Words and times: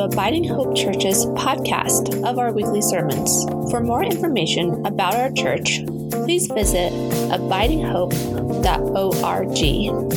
Abiding 0.00 0.44
Hope 0.44 0.74
Church's 0.74 1.26
podcast 1.26 2.24
of 2.24 2.38
our 2.38 2.52
weekly 2.52 2.80
sermons. 2.80 3.44
For 3.70 3.80
more 3.80 4.02
information 4.02 4.86
about 4.86 5.14
our 5.14 5.30
church, 5.30 5.84
please 6.10 6.46
visit 6.46 6.90
abidinghope.org. 7.30 10.10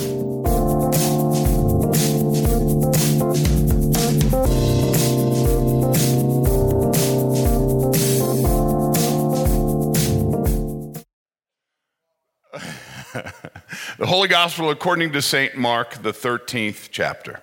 the 13.97 14.05
Holy 14.05 14.29
Gospel 14.29 14.69
according 14.69 15.11
to 15.11 15.21
St. 15.21 15.57
Mark, 15.57 16.01
the 16.01 16.13
13th 16.13 16.87
chapter. 16.91 17.41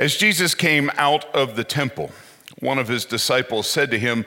As 0.00 0.16
Jesus 0.16 0.54
came 0.54 0.90
out 0.96 1.26
of 1.34 1.56
the 1.56 1.62
temple, 1.62 2.10
one 2.58 2.78
of 2.78 2.88
his 2.88 3.04
disciples 3.04 3.68
said 3.68 3.90
to 3.90 3.98
him, 3.98 4.24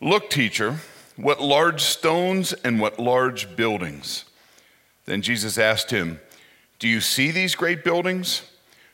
Look, 0.00 0.30
teacher, 0.30 0.78
what 1.16 1.38
large 1.38 1.82
stones 1.82 2.54
and 2.64 2.80
what 2.80 2.98
large 2.98 3.54
buildings. 3.54 4.24
Then 5.04 5.20
Jesus 5.20 5.58
asked 5.58 5.90
him, 5.90 6.18
Do 6.78 6.88
you 6.88 7.02
see 7.02 7.30
these 7.30 7.54
great 7.54 7.84
buildings? 7.84 8.50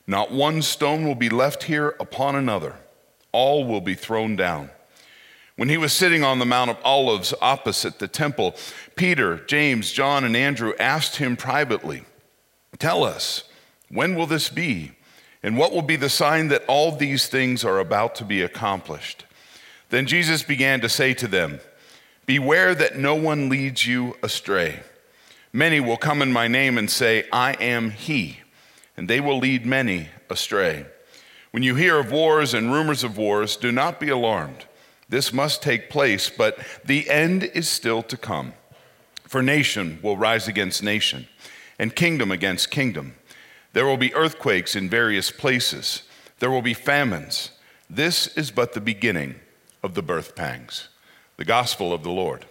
Not 0.09 0.33
one 0.33 0.61
stone 0.63 1.07
will 1.07 1.15
be 1.15 1.29
left 1.29 1.63
here 1.63 1.95
upon 2.01 2.35
another, 2.35 2.75
all 3.31 3.65
will 3.65 3.81
be 3.81 3.95
thrown 3.95 4.35
down. 4.35 4.71
When 5.55 5.69
he 5.69 5.77
was 5.79 5.93
sitting 5.93 6.25
on 6.25 6.41
the 6.41 6.45
Mount 6.45 6.69
of 6.69 6.79
Olives 6.83 7.33
opposite 7.41 8.01
the 8.01 8.09
temple, 8.09 8.57
Peter, 8.97 9.37
James, 9.47 9.93
John, 9.93 10.25
and 10.25 10.37
Andrew 10.37 10.73
asked 10.81 11.19
him 11.19 11.37
privately, 11.37 12.03
Tell 12.81 13.05
us, 13.05 13.45
when 13.89 14.17
will 14.17 14.27
this 14.27 14.49
be? 14.49 14.95
And 15.43 15.57
what 15.57 15.73
will 15.73 15.83
be 15.83 15.97
the 15.97 16.09
sign 16.09 16.49
that 16.49 16.65
all 16.67 16.93
these 16.93 17.29
things 17.29 17.65
are 17.65 17.79
about 17.79 18.15
to 18.17 18.25
be 18.25 18.43
accomplished? 18.43 19.25
Then 19.91 20.07
Jesus 20.07 20.43
began 20.43 20.81
to 20.81 20.89
say 20.89 21.15
to 21.15 21.29
them, 21.29 21.61
Beware 22.27 22.75
that 22.75 22.99
no 22.99 23.15
one 23.15 23.49
leads 23.49 23.87
you 23.87 24.17
astray. 24.23 24.81
Many 25.53 25.81
will 25.81 25.97
come 25.97 26.21
in 26.21 26.33
my 26.33 26.47
name 26.47 26.77
and 26.77 26.91
say, 26.91 27.25
I 27.33 27.53
am 27.55 27.91
he, 27.91 28.41
and 28.97 29.09
they 29.09 29.21
will 29.21 29.39
lead 29.39 29.65
many 29.65 30.09
astray. 30.29 30.85
When 31.53 31.63
you 31.63 31.75
hear 31.75 31.99
of 31.99 32.13
wars 32.13 32.53
and 32.53 32.71
rumors 32.71 33.03
of 33.03 33.17
wars, 33.17 33.57
do 33.57 33.73
not 33.73 33.99
be 33.99 34.11
alarmed. 34.11 34.67
This 35.09 35.33
must 35.33 35.63
take 35.63 35.89
place, 35.89 36.29
but 36.29 36.59
the 36.85 37.09
end 37.09 37.45
is 37.45 37.67
still 37.69 38.03
to 38.03 38.17
come. 38.19 38.53
For 39.25 39.43
nation 39.43 39.99
will 40.03 40.17
rise 40.19 40.49
against 40.49 40.83
nation, 40.83 41.29
and 41.79 41.97
kingdom 41.97 42.31
against 42.31 42.71
kingdom. 42.71 43.15
There 43.79 43.87
will 43.87 43.97
be 43.97 44.13
earthquakes 44.13 44.75
in 44.75 44.91
various 44.91 45.31
places. 45.31 46.03
There 46.41 46.51
will 46.51 46.63
be 46.63 46.75
famines. 46.75 47.53
This 47.89 48.27
is 48.37 48.51
but 48.51 48.73
the 48.73 48.81
beginning 48.81 49.37
of 49.85 49.95
the 49.95 50.03
birth 50.03 50.35
pangs. 50.35 50.89
The 51.37 51.45
gospel 51.45 51.93
of 51.93 52.03
the 52.03 52.11
Lord. 52.11 52.45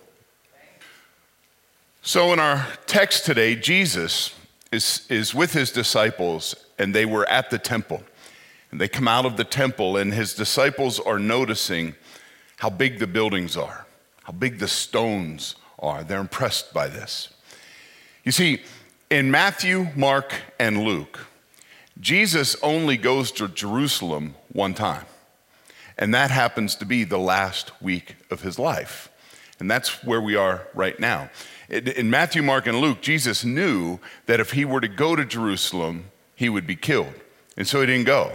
So, 2.01 2.31
in 2.31 2.39
our 2.39 2.65
text 2.85 3.25
today, 3.25 3.57
Jesus 3.57 4.33
is, 4.71 5.05
is 5.09 5.35
with 5.35 5.51
his 5.51 5.69
disciples, 5.69 6.55
and 6.79 6.95
they 6.95 7.05
were 7.05 7.27
at 7.27 7.49
the 7.49 7.59
temple. 7.59 8.03
And 8.71 8.79
they 8.79 8.87
come 8.87 9.09
out 9.09 9.25
of 9.25 9.35
the 9.35 9.43
temple, 9.43 9.97
and 9.97 10.13
his 10.13 10.33
disciples 10.33 10.97
are 10.97 11.19
noticing 11.19 11.95
how 12.59 12.69
big 12.69 12.99
the 12.99 13.07
buildings 13.07 13.57
are, 13.57 13.85
how 14.23 14.31
big 14.31 14.59
the 14.59 14.69
stones 14.69 15.55
are. 15.77 16.05
They're 16.05 16.21
impressed 16.21 16.73
by 16.73 16.87
this. 16.87 17.27
You 18.23 18.31
see, 18.31 18.61
in 19.09 19.31
Matthew, 19.31 19.87
Mark, 19.95 20.33
and 20.59 20.83
Luke, 20.83 21.27
Jesus 21.99 22.55
only 22.61 22.97
goes 22.97 23.31
to 23.33 23.47
Jerusalem 23.47 24.35
one 24.51 24.73
time, 24.73 25.05
and 25.97 26.13
that 26.13 26.29
happens 26.29 26.75
to 26.75 26.85
be 26.85 27.03
the 27.03 27.17
last 27.17 27.71
week 27.81 28.15
of 28.29 28.41
his 28.41 28.59
life. 28.59 29.09
And 29.59 29.71
that's 29.71 30.03
where 30.03 30.21
we 30.21 30.35
are 30.35 30.67
right 30.75 30.99
now. 30.99 31.31
In 31.69 32.09
Matthew, 32.09 32.43
Mark, 32.43 32.67
and 32.67 32.79
Luke, 32.79 33.01
Jesus 33.01 33.43
knew 33.43 33.99
that 34.27 34.39
if 34.39 34.51
he 34.51 34.65
were 34.65 34.81
to 34.81 34.87
go 34.87 35.15
to 35.15 35.25
Jerusalem, 35.25 36.11
he 36.35 36.49
would 36.49 36.67
be 36.67 36.75
killed. 36.75 37.13
And 37.57 37.67
so 37.67 37.81
he 37.81 37.87
didn't 37.87 38.05
go, 38.05 38.33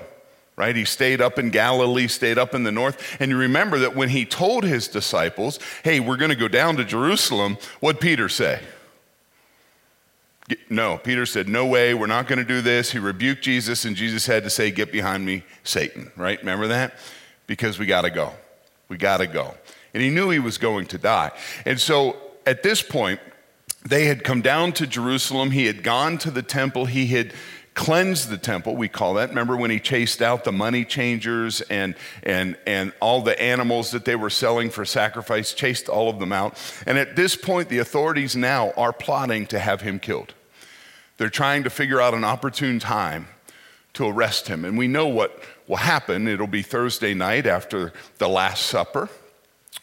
right? 0.56 0.74
He 0.74 0.84
stayed 0.84 1.20
up 1.20 1.38
in 1.38 1.50
Galilee, 1.50 2.08
stayed 2.08 2.38
up 2.38 2.54
in 2.54 2.64
the 2.64 2.72
north. 2.72 3.16
And 3.20 3.30
you 3.30 3.36
remember 3.36 3.78
that 3.78 3.94
when 3.94 4.08
he 4.08 4.24
told 4.24 4.64
his 4.64 4.88
disciples, 4.88 5.60
hey, 5.84 6.00
we're 6.00 6.16
going 6.16 6.30
to 6.30 6.36
go 6.36 6.48
down 6.48 6.76
to 6.78 6.84
Jerusalem, 6.84 7.56
what 7.78 8.00
Peter 8.00 8.28
say? 8.28 8.60
No, 10.68 10.98
Peter 10.98 11.26
said, 11.26 11.48
No 11.48 11.66
way, 11.66 11.94
we're 11.94 12.06
not 12.06 12.26
going 12.26 12.38
to 12.38 12.44
do 12.44 12.60
this. 12.60 12.92
He 12.92 12.98
rebuked 12.98 13.42
Jesus, 13.42 13.84
and 13.84 13.96
Jesus 13.96 14.26
had 14.26 14.44
to 14.44 14.50
say, 14.50 14.70
Get 14.70 14.92
behind 14.92 15.24
me, 15.24 15.44
Satan, 15.64 16.10
right? 16.16 16.38
Remember 16.38 16.68
that? 16.68 16.94
Because 17.46 17.78
we 17.78 17.86
got 17.86 18.02
to 18.02 18.10
go. 18.10 18.32
We 18.88 18.96
got 18.96 19.18
to 19.18 19.26
go. 19.26 19.54
And 19.94 20.02
he 20.02 20.10
knew 20.10 20.30
he 20.30 20.38
was 20.38 20.58
going 20.58 20.86
to 20.86 20.98
die. 20.98 21.32
And 21.66 21.80
so 21.80 22.16
at 22.46 22.62
this 22.62 22.82
point, 22.82 23.20
they 23.84 24.06
had 24.06 24.24
come 24.24 24.42
down 24.42 24.72
to 24.74 24.86
Jerusalem. 24.86 25.50
He 25.50 25.66
had 25.66 25.82
gone 25.82 26.18
to 26.18 26.30
the 26.30 26.42
temple. 26.42 26.86
He 26.86 27.08
had 27.08 27.32
cleansed 27.74 28.28
the 28.28 28.36
temple, 28.36 28.76
we 28.76 28.88
call 28.88 29.14
that. 29.14 29.30
Remember 29.30 29.56
when 29.56 29.70
he 29.70 29.80
chased 29.80 30.20
out 30.20 30.44
the 30.44 30.52
money 30.52 30.84
changers 30.84 31.60
and, 31.62 31.94
and, 32.22 32.56
and 32.66 32.92
all 33.00 33.22
the 33.22 33.40
animals 33.40 33.92
that 33.92 34.04
they 34.04 34.16
were 34.16 34.30
selling 34.30 34.70
for 34.70 34.84
sacrifice, 34.84 35.54
chased 35.54 35.88
all 35.88 36.08
of 36.08 36.18
them 36.18 36.32
out. 36.32 36.58
And 36.86 36.98
at 36.98 37.16
this 37.16 37.34
point, 37.34 37.68
the 37.68 37.78
authorities 37.78 38.36
now 38.36 38.72
are 38.76 38.92
plotting 38.92 39.46
to 39.46 39.58
have 39.58 39.80
him 39.80 39.98
killed. 39.98 40.34
They're 41.18 41.30
trying 41.30 41.64
to 41.64 41.70
figure 41.70 42.00
out 42.00 42.14
an 42.14 42.24
opportune 42.24 42.78
time 42.78 43.28
to 43.94 44.08
arrest 44.08 44.48
him. 44.48 44.64
And 44.64 44.78
we 44.78 44.88
know 44.88 45.06
what 45.06 45.42
will 45.68 45.76
happen. 45.76 46.26
It'll 46.26 46.46
be 46.46 46.62
Thursday 46.62 47.14
night 47.14 47.46
after 47.46 47.92
the 48.18 48.28
Last 48.28 48.66
Supper, 48.66 49.08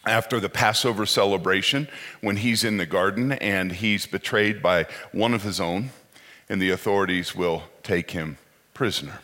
after 0.04 0.40
the 0.40 0.48
Passover 0.48 1.06
celebration, 1.06 1.88
when 2.20 2.36
he's 2.36 2.64
in 2.64 2.76
the 2.76 2.86
garden 2.86 3.32
and 3.32 3.72
he's 3.72 4.06
betrayed 4.06 4.62
by 4.62 4.86
one 5.12 5.34
of 5.34 5.42
his 5.42 5.60
own, 5.60 5.90
and 6.48 6.60
the 6.60 6.70
authorities 6.70 7.34
will 7.34 7.62
take 7.82 8.10
him 8.10 8.36
prisoner. 8.74 9.20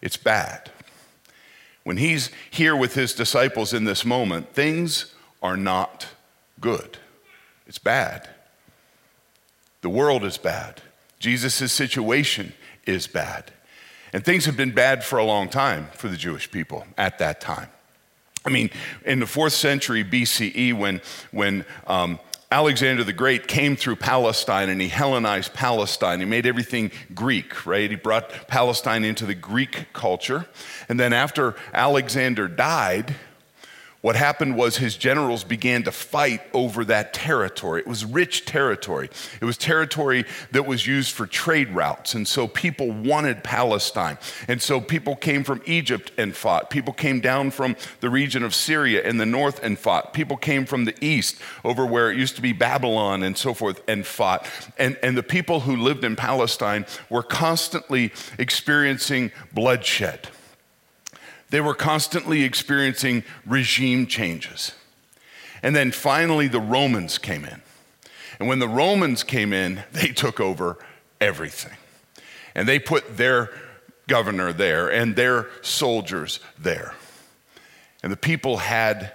It's 0.00 0.16
bad. 0.16 0.70
When 1.82 1.98
he's 1.98 2.30
here 2.50 2.74
with 2.74 2.94
his 2.94 3.12
disciples 3.14 3.74
in 3.74 3.84
this 3.84 4.04
moment, 4.04 4.54
things 4.54 5.14
are 5.42 5.56
not 5.56 6.08
good. 6.60 6.96
It's 7.66 7.78
bad. 7.78 8.28
The 9.82 9.90
world 9.90 10.24
is 10.24 10.38
bad. 10.38 10.80
Jesus' 11.24 11.72
situation 11.72 12.52
is 12.84 13.06
bad. 13.06 13.50
And 14.12 14.22
things 14.22 14.44
have 14.44 14.58
been 14.58 14.72
bad 14.72 15.02
for 15.02 15.18
a 15.18 15.24
long 15.24 15.48
time 15.48 15.88
for 15.94 16.08
the 16.08 16.18
Jewish 16.18 16.50
people 16.50 16.86
at 16.98 17.18
that 17.18 17.40
time. 17.40 17.70
I 18.44 18.50
mean, 18.50 18.68
in 19.06 19.20
the 19.20 19.26
fourth 19.26 19.54
century 19.54 20.04
BCE, 20.04 20.74
when, 20.74 21.00
when 21.30 21.64
um, 21.86 22.18
Alexander 22.50 23.04
the 23.04 23.14
Great 23.14 23.48
came 23.48 23.74
through 23.74 23.96
Palestine 23.96 24.68
and 24.68 24.82
he 24.82 24.88
Hellenized 24.88 25.54
Palestine. 25.54 26.20
He 26.20 26.26
made 26.26 26.44
everything 26.44 26.90
Greek, 27.14 27.64
right? 27.64 27.88
He 27.88 27.96
brought 27.96 28.46
Palestine 28.46 29.02
into 29.02 29.24
the 29.24 29.34
Greek 29.34 29.86
culture. 29.94 30.44
And 30.90 31.00
then 31.00 31.14
after 31.14 31.56
Alexander 31.72 32.48
died, 32.48 33.14
what 34.04 34.16
happened 34.16 34.54
was 34.54 34.76
his 34.76 34.98
generals 34.98 35.44
began 35.44 35.82
to 35.84 35.90
fight 35.90 36.42
over 36.52 36.84
that 36.84 37.14
territory. 37.14 37.80
It 37.80 37.86
was 37.86 38.04
rich 38.04 38.44
territory. 38.44 39.08
It 39.40 39.46
was 39.46 39.56
territory 39.56 40.26
that 40.52 40.66
was 40.66 40.86
used 40.86 41.12
for 41.12 41.26
trade 41.26 41.70
routes. 41.70 42.12
And 42.12 42.28
so 42.28 42.46
people 42.46 42.90
wanted 42.90 43.42
Palestine. 43.42 44.18
And 44.46 44.60
so 44.60 44.78
people 44.78 45.16
came 45.16 45.42
from 45.42 45.62
Egypt 45.64 46.12
and 46.18 46.36
fought. 46.36 46.68
People 46.68 46.92
came 46.92 47.20
down 47.20 47.50
from 47.50 47.76
the 48.00 48.10
region 48.10 48.42
of 48.42 48.54
Syria 48.54 49.00
in 49.08 49.16
the 49.16 49.24
north 49.24 49.64
and 49.64 49.78
fought. 49.78 50.12
People 50.12 50.36
came 50.36 50.66
from 50.66 50.84
the 50.84 50.94
east 51.02 51.38
over 51.64 51.86
where 51.86 52.10
it 52.10 52.18
used 52.18 52.36
to 52.36 52.42
be 52.42 52.52
Babylon 52.52 53.22
and 53.22 53.38
so 53.38 53.54
forth 53.54 53.80
and 53.88 54.04
fought. 54.04 54.46
And, 54.76 54.98
and 55.02 55.16
the 55.16 55.22
people 55.22 55.60
who 55.60 55.76
lived 55.76 56.04
in 56.04 56.14
Palestine 56.14 56.84
were 57.08 57.22
constantly 57.22 58.12
experiencing 58.38 59.32
bloodshed. 59.54 60.28
They 61.54 61.60
were 61.60 61.76
constantly 61.76 62.42
experiencing 62.42 63.22
regime 63.46 64.08
changes. 64.08 64.72
And 65.62 65.76
then 65.76 65.92
finally, 65.92 66.48
the 66.48 66.58
Romans 66.58 67.16
came 67.16 67.44
in. 67.44 67.62
And 68.40 68.48
when 68.48 68.58
the 68.58 68.66
Romans 68.66 69.22
came 69.22 69.52
in, 69.52 69.84
they 69.92 70.08
took 70.08 70.40
over 70.40 70.78
everything. 71.20 71.76
And 72.56 72.68
they 72.68 72.80
put 72.80 73.18
their 73.18 73.50
governor 74.08 74.52
there 74.52 74.88
and 74.88 75.14
their 75.14 75.46
soldiers 75.62 76.40
there. 76.58 76.96
And 78.02 78.10
the 78.10 78.16
people 78.16 78.56
had 78.56 79.12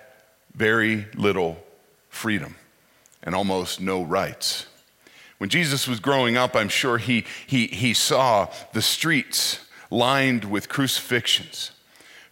very 0.56 1.08
little 1.16 1.62
freedom 2.08 2.56
and 3.22 3.36
almost 3.36 3.82
no 3.82 4.02
rights. 4.02 4.66
When 5.40 5.50
Jesus 5.50 5.90
was 5.90 6.00
growing 6.00 6.38
up, 6.38 6.56
I'm 6.56 6.70
sure 6.70 7.00
he, 7.00 7.26
he, 7.46 7.68
he 7.68 7.94
saw 7.94 8.48
the 8.72 8.82
streets 8.82 9.60
lined 9.92 10.46
with 10.46 10.70
crucifixions. 10.70 11.72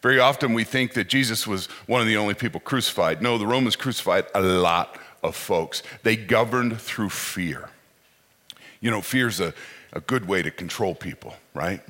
Very 0.02 0.20
often 0.20 0.54
we 0.54 0.64
think 0.64 0.94
that 0.94 1.08
Jesus 1.08 1.48
was 1.48 1.68
one 1.88 2.02
of 2.02 2.08
the 2.08 2.18
only 2.18 2.34
people 2.34 2.60
crucified. 2.60 3.22
No, 3.22 3.38
the 3.38 3.48
Romans 3.48 3.76
crucified 3.76 4.26
a 4.36 4.42
lot 4.42 5.00
of 5.24 5.36
folks. 5.36 5.82
They 6.04 6.16
governed 6.16 6.80
through 6.80 7.10
fear. 7.10 7.70
You 8.80 8.92
know, 8.92 9.02
fear's 9.02 9.40
a, 9.40 9.54
a 9.92 10.00
good 10.00 10.28
way 10.28 10.42
to 10.44 10.52
control 10.52 10.94
people, 10.94 11.36
right? 11.54 11.82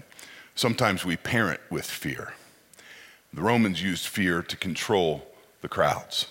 Sometimes 0.56 1.06
we 1.06 1.18
parent 1.18 1.60
with 1.70 1.86
fear. 1.86 2.34
The 3.34 3.42
Romans 3.42 3.84
used 3.84 4.08
fear 4.08 4.42
to 4.42 4.56
control 4.56 5.28
the 5.62 5.68
crowds. 5.68 6.28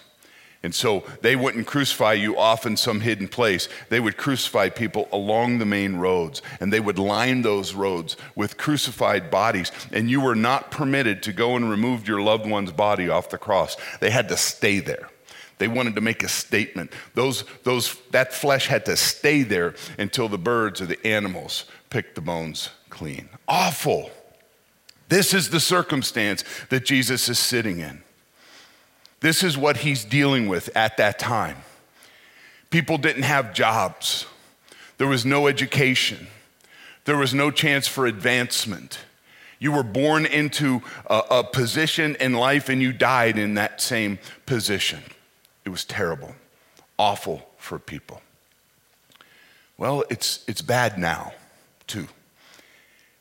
And 0.66 0.74
so 0.74 1.04
they 1.20 1.36
wouldn't 1.36 1.68
crucify 1.68 2.14
you 2.14 2.36
off 2.36 2.66
in 2.66 2.76
some 2.76 3.00
hidden 3.00 3.28
place. 3.28 3.68
They 3.88 4.00
would 4.00 4.16
crucify 4.16 4.70
people 4.70 5.08
along 5.12 5.58
the 5.58 5.64
main 5.64 5.94
roads, 5.94 6.42
and 6.58 6.72
they 6.72 6.80
would 6.80 6.98
line 6.98 7.42
those 7.42 7.72
roads 7.72 8.16
with 8.34 8.56
crucified 8.56 9.30
bodies. 9.30 9.70
And 9.92 10.10
you 10.10 10.20
were 10.20 10.34
not 10.34 10.72
permitted 10.72 11.22
to 11.22 11.32
go 11.32 11.54
and 11.54 11.70
remove 11.70 12.08
your 12.08 12.20
loved 12.20 12.50
one's 12.50 12.72
body 12.72 13.08
off 13.08 13.30
the 13.30 13.38
cross. 13.38 13.76
They 14.00 14.10
had 14.10 14.28
to 14.30 14.36
stay 14.36 14.80
there. 14.80 15.08
They 15.58 15.68
wanted 15.68 15.94
to 15.94 16.00
make 16.00 16.24
a 16.24 16.28
statement. 16.28 16.92
Those, 17.14 17.44
those, 17.62 17.96
that 18.10 18.34
flesh 18.34 18.66
had 18.66 18.86
to 18.86 18.96
stay 18.96 19.44
there 19.44 19.76
until 20.00 20.28
the 20.28 20.36
birds 20.36 20.80
or 20.80 20.86
the 20.86 21.06
animals 21.06 21.66
picked 21.90 22.16
the 22.16 22.20
bones 22.22 22.70
clean. 22.90 23.28
Awful. 23.46 24.10
This 25.08 25.32
is 25.32 25.50
the 25.50 25.60
circumstance 25.60 26.42
that 26.70 26.84
Jesus 26.84 27.28
is 27.28 27.38
sitting 27.38 27.78
in. 27.78 28.02
This 29.20 29.42
is 29.42 29.56
what 29.56 29.78
he's 29.78 30.04
dealing 30.04 30.48
with 30.48 30.74
at 30.76 30.96
that 30.98 31.18
time. 31.18 31.56
People 32.70 32.98
didn't 32.98 33.22
have 33.22 33.54
jobs, 33.54 34.26
there 34.98 35.06
was 35.06 35.24
no 35.24 35.46
education, 35.46 36.26
there 37.04 37.16
was 37.16 37.32
no 37.32 37.50
chance 37.50 37.86
for 37.86 38.06
advancement. 38.06 38.98
You 39.58 39.72
were 39.72 39.82
born 39.82 40.26
into 40.26 40.82
a, 41.08 41.22
a 41.30 41.44
position 41.44 42.14
in 42.20 42.34
life 42.34 42.68
and 42.68 42.82
you 42.82 42.92
died 42.92 43.38
in 43.38 43.54
that 43.54 43.80
same 43.80 44.18
position. 44.44 45.02
It 45.64 45.70
was 45.70 45.84
terrible, 45.84 46.34
awful 46.98 47.48
for 47.56 47.78
people. 47.78 48.20
Well, 49.78 50.04
it's, 50.10 50.44
it's 50.46 50.62
bad 50.62 50.98
now, 50.98 51.32
too. 51.86 52.08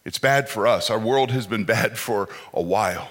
It's 0.03 0.19
bad 0.19 0.49
for 0.49 0.67
us. 0.67 0.89
Our 0.89 0.99
world 0.99 1.31
has 1.31 1.47
been 1.47 1.63
bad 1.65 1.97
for 1.97 2.29
a 2.53 2.61
while. 2.61 3.09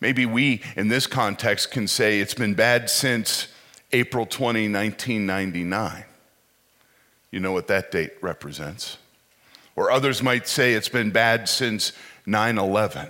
Maybe 0.00 0.24
we, 0.24 0.62
in 0.76 0.88
this 0.88 1.06
context, 1.06 1.70
can 1.70 1.86
say 1.86 2.20
it's 2.20 2.34
been 2.34 2.54
bad 2.54 2.88
since 2.88 3.48
April 3.92 4.24
20, 4.24 4.72
1999. 4.72 6.04
You 7.30 7.40
know 7.40 7.52
what 7.52 7.68
that 7.68 7.90
date 7.90 8.12
represents. 8.20 8.96
Or 9.76 9.90
others 9.90 10.22
might 10.22 10.48
say 10.48 10.74
it's 10.74 10.88
been 10.88 11.10
bad 11.10 11.48
since 11.48 11.92
9 12.26 12.58
11. 12.58 13.08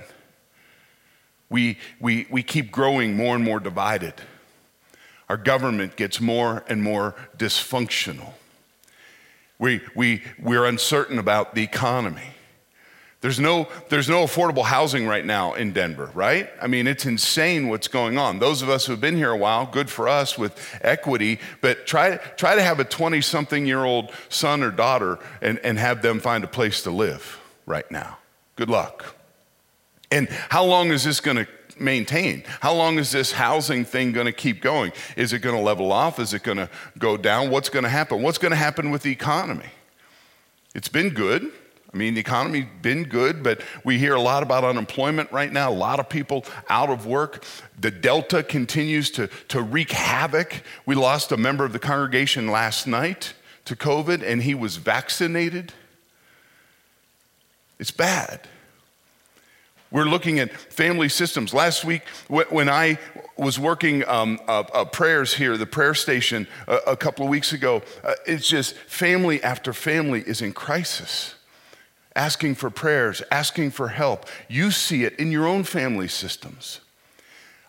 We, 1.48 1.78
we, 2.00 2.26
we 2.30 2.42
keep 2.42 2.70
growing 2.70 3.16
more 3.16 3.34
and 3.34 3.44
more 3.44 3.60
divided. 3.60 4.14
Our 5.28 5.36
government 5.36 5.96
gets 5.96 6.20
more 6.20 6.64
and 6.68 6.82
more 6.82 7.14
dysfunctional. 7.36 8.32
We, 9.58 9.80
we, 9.94 10.22
we're 10.40 10.64
uncertain 10.64 11.18
about 11.18 11.54
the 11.54 11.62
economy. 11.62 12.34
There's 13.20 13.38
no, 13.38 13.68
there's 13.90 14.08
no 14.08 14.24
affordable 14.24 14.64
housing 14.64 15.06
right 15.06 15.24
now 15.24 15.52
in 15.52 15.72
Denver, 15.72 16.10
right? 16.14 16.48
I 16.60 16.66
mean, 16.66 16.86
it's 16.86 17.04
insane 17.04 17.68
what's 17.68 17.86
going 17.86 18.16
on. 18.16 18.38
Those 18.38 18.62
of 18.62 18.70
us 18.70 18.86
who 18.86 18.92
have 18.92 19.00
been 19.00 19.16
here 19.16 19.30
a 19.30 19.36
while, 19.36 19.66
good 19.66 19.90
for 19.90 20.08
us 20.08 20.38
with 20.38 20.58
equity, 20.80 21.38
but 21.60 21.86
try, 21.86 22.16
try 22.16 22.54
to 22.54 22.62
have 22.62 22.80
a 22.80 22.84
20 22.84 23.20
something 23.20 23.66
year 23.66 23.84
old 23.84 24.10
son 24.30 24.62
or 24.62 24.70
daughter 24.70 25.18
and, 25.42 25.58
and 25.58 25.78
have 25.78 26.00
them 26.00 26.18
find 26.18 26.44
a 26.44 26.48
place 26.48 26.82
to 26.84 26.90
live 26.90 27.38
right 27.66 27.90
now. 27.90 28.16
Good 28.56 28.70
luck. 28.70 29.14
And 30.10 30.26
how 30.48 30.64
long 30.64 30.90
is 30.90 31.04
this 31.04 31.20
going 31.20 31.36
to 31.36 31.46
maintain? 31.78 32.42
How 32.60 32.72
long 32.72 32.98
is 32.98 33.12
this 33.12 33.32
housing 33.32 33.84
thing 33.84 34.12
going 34.12 34.26
to 34.26 34.32
keep 34.32 34.62
going? 34.62 34.92
Is 35.16 35.34
it 35.34 35.40
going 35.40 35.56
to 35.56 35.62
level 35.62 35.92
off? 35.92 36.18
Is 36.18 36.32
it 36.32 36.42
going 36.42 36.58
to 36.58 36.70
go 36.98 37.18
down? 37.18 37.50
What's 37.50 37.68
going 37.68 37.82
to 37.82 37.90
happen? 37.90 38.22
What's 38.22 38.38
going 38.38 38.50
to 38.50 38.56
happen 38.56 38.90
with 38.90 39.02
the 39.02 39.12
economy? 39.12 39.68
It's 40.74 40.88
been 40.88 41.10
good. 41.10 41.52
I 41.92 41.96
mean, 41.96 42.14
the 42.14 42.20
economy's 42.20 42.66
been 42.82 43.04
good, 43.04 43.42
but 43.42 43.62
we 43.82 43.98
hear 43.98 44.14
a 44.14 44.20
lot 44.20 44.44
about 44.44 44.62
unemployment 44.62 45.32
right 45.32 45.52
now, 45.52 45.70
a 45.70 45.74
lot 45.74 45.98
of 45.98 46.08
people 46.08 46.44
out 46.68 46.88
of 46.88 47.04
work. 47.04 47.44
The 47.80 47.90
Delta 47.90 48.44
continues 48.44 49.10
to, 49.12 49.26
to 49.48 49.60
wreak 49.60 49.90
havoc. 49.90 50.62
We 50.86 50.94
lost 50.94 51.32
a 51.32 51.36
member 51.36 51.64
of 51.64 51.72
the 51.72 51.80
congregation 51.80 52.46
last 52.46 52.86
night 52.86 53.34
to 53.64 53.74
COVID, 53.74 54.22
and 54.22 54.42
he 54.42 54.54
was 54.54 54.76
vaccinated. 54.76 55.72
It's 57.80 57.90
bad. 57.90 58.46
We're 59.90 60.04
looking 60.04 60.38
at 60.38 60.52
family 60.52 61.08
systems. 61.08 61.52
Last 61.52 61.84
week, 61.84 62.02
when 62.28 62.68
I 62.68 63.00
was 63.36 63.58
working 63.58 64.06
um, 64.06 64.38
uh, 64.46 64.62
uh, 64.72 64.84
prayers 64.84 65.34
here, 65.34 65.56
the 65.56 65.66
prayer 65.66 65.94
station, 65.94 66.46
uh, 66.68 66.78
a 66.86 66.96
couple 66.96 67.24
of 67.24 67.30
weeks 67.30 67.52
ago, 67.52 67.82
uh, 68.04 68.12
it's 68.26 68.48
just 68.48 68.76
family 68.76 69.42
after 69.42 69.72
family 69.72 70.22
is 70.24 70.40
in 70.40 70.52
crisis 70.52 71.34
asking 72.16 72.56
for 72.56 72.70
prayers, 72.70 73.22
asking 73.30 73.70
for 73.70 73.88
help. 73.88 74.26
You 74.48 74.70
see 74.70 75.04
it 75.04 75.18
in 75.18 75.30
your 75.30 75.46
own 75.46 75.64
family 75.64 76.08
systems. 76.08 76.80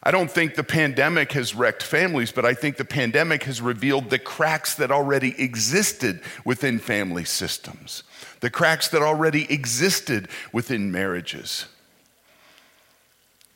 I 0.04 0.10
don't 0.10 0.32
think 0.32 0.56
the 0.56 0.64
pandemic 0.64 1.34
has 1.34 1.54
wrecked 1.54 1.84
families, 1.84 2.32
but 2.32 2.44
I 2.44 2.56
think 2.56 2.78
the 2.78 2.86
pandemic 2.86 3.44
has 3.44 3.62
revealed 3.62 4.10
the 4.10 4.18
cracks 4.18 4.74
that 4.76 4.90
already 4.90 5.40
existed 5.40 6.22
within 6.44 6.80
family 6.80 7.24
systems, 7.24 8.02
the 8.40 8.50
cracks 8.50 8.88
that 8.90 9.04
already 9.04 9.52
existed 9.52 10.28
within 10.52 10.92
marriages. 10.92 11.68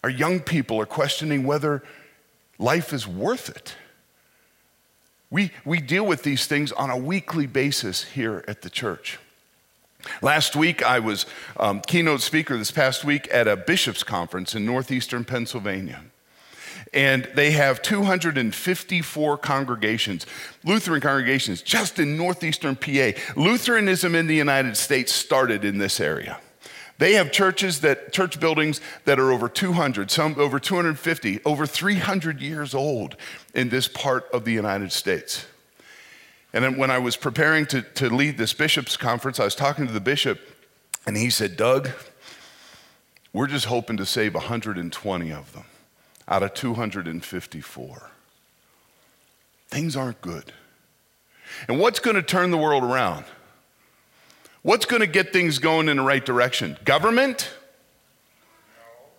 Our 0.03 0.09
young 0.11 0.39
people 0.39 0.79
are 0.79 0.85
questioning 0.85 1.45
whether 1.45 1.81
life 2.59 2.93
is 2.93 3.07
worth 3.07 3.49
it. 3.49 3.73
We, 5.31 5.49
we 5.65 5.81
deal 5.81 6.05
with 6.05 6.21
these 6.21 6.45
things 6.45 6.71
on 6.71 6.91
a 6.91 6.97
weekly 6.97 7.47
basis 7.47 8.03
here 8.03 8.45
at 8.47 8.61
the 8.61 8.69
church. 8.69 9.17
Last 10.21 10.55
week, 10.55 10.83
I 10.83 10.99
was 10.99 11.25
um, 11.57 11.81
keynote 11.81 12.21
speaker 12.21 12.57
this 12.57 12.71
past 12.71 13.03
week 13.03 13.27
at 13.31 13.47
a 13.47 13.55
bishop's 13.55 14.03
conference 14.03 14.55
in 14.55 14.65
northeastern 14.65 15.25
Pennsylvania. 15.25 16.01
And 16.93 17.27
they 17.35 17.51
have 17.51 17.81
254 17.81 19.37
congregations, 19.39 20.25
Lutheran 20.63 21.01
congregations, 21.01 21.61
just 21.61 21.99
in 21.99 22.15
northeastern 22.15 22.75
PA. 22.75 23.11
Lutheranism 23.35 24.15
in 24.15 24.27
the 24.27 24.35
United 24.35 24.77
States 24.77 25.13
started 25.13 25.65
in 25.65 25.77
this 25.77 25.99
area. 25.99 26.39
They 26.97 27.13
have 27.13 27.31
churches 27.31 27.81
that, 27.81 28.13
church 28.13 28.39
buildings 28.39 28.79
that 29.03 29.19
are 29.19 29.31
over 29.31 29.49
200, 29.49 30.09
some 30.09 30.35
over 30.37 30.59
250, 30.59 31.41
over 31.43 31.65
300 31.65 32.39
years 32.39 32.73
old 32.73 33.17
in 33.53 33.69
this 33.69 33.87
part 33.89 34.29
of 34.31 34.45
the 34.45 34.53
United 34.53 34.93
States. 34.93 35.45
And 36.55 36.63
then 36.63 36.77
when 36.77 36.89
I 36.89 36.99
was 36.99 37.17
preparing 37.17 37.65
to, 37.65 37.81
to 37.81 38.09
lead 38.09 38.37
this 38.37 38.53
bishop's 38.53 38.95
conference, 38.95 39.41
I 39.41 39.43
was 39.43 39.55
talking 39.55 39.87
to 39.87 39.91
the 39.91 39.99
bishop, 39.99 40.39
and 41.05 41.17
he 41.17 41.29
said, 41.29 41.57
Doug, 41.57 41.89
we're 43.33 43.47
just 43.47 43.65
hoping 43.65 43.97
to 43.97 44.05
save 44.05 44.33
120 44.33 45.33
of 45.33 45.51
them 45.51 45.65
out 46.29 46.43
of 46.43 46.53
254. 46.53 48.09
Things 49.67 49.97
aren't 49.97 50.21
good. 50.21 50.53
And 51.67 51.77
what's 51.77 51.99
going 51.99 52.15
to 52.15 52.23
turn 52.23 52.51
the 52.51 52.57
world 52.57 52.85
around? 52.85 53.25
What's 54.61 54.85
going 54.85 55.01
to 55.01 55.07
get 55.07 55.33
things 55.33 55.59
going 55.59 55.89
in 55.89 55.97
the 55.97 56.03
right 56.03 56.25
direction? 56.25 56.77
Government? 56.85 57.51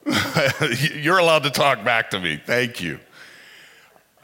No. 0.06 0.68
You're 0.94 1.18
allowed 1.18 1.42
to 1.42 1.50
talk 1.50 1.84
back 1.84 2.08
to 2.10 2.18
me. 2.18 2.40
Thank 2.46 2.80
you. 2.80 2.98